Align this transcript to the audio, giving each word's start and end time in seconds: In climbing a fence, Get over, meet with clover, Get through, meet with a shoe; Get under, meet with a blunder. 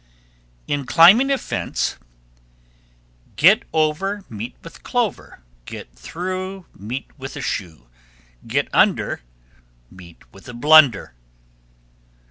In 0.65 0.87
climbing 0.87 1.29
a 1.29 1.37
fence, 1.37 1.97
Get 3.35 3.65
over, 3.71 4.25
meet 4.29 4.55
with 4.63 4.81
clover, 4.81 5.43
Get 5.65 5.93
through, 5.95 6.65
meet 6.75 7.11
with 7.19 7.35
a 7.35 7.41
shoe; 7.43 7.87
Get 8.47 8.67
under, 8.73 9.21
meet 9.91 10.23
with 10.33 10.49
a 10.49 10.55
blunder. 10.55 11.13